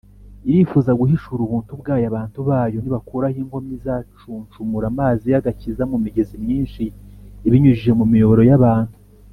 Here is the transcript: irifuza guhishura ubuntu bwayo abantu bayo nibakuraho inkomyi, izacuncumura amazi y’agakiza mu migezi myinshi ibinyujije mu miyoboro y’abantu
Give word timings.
irifuza 0.49 0.91
guhishura 0.99 1.41
ubuntu 1.43 1.71
bwayo 1.81 2.05
abantu 2.11 2.39
bayo 2.49 2.77
nibakuraho 2.79 3.37
inkomyi, 3.43 3.71
izacuncumura 3.79 4.85
amazi 4.93 5.25
y’agakiza 5.33 5.83
mu 5.91 5.97
migezi 6.03 6.35
myinshi 6.43 6.83
ibinyujije 7.47 7.91
mu 7.99 8.05
miyoboro 8.13 8.43
y’abantu 8.51 8.95